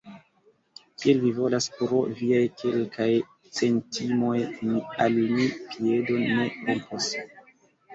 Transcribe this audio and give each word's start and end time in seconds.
Kiel 1.03 1.19
vi 1.25 1.33
volas; 1.39 1.67
pro 1.81 1.99
viaj 2.23 2.41
kelkaj 2.63 3.09
centimoj 3.61 4.35
mi 4.49 4.85
al 5.09 5.23
mi 5.37 5.49
piedon 5.73 6.31
ne 6.37 6.53
rompos. 6.61 7.17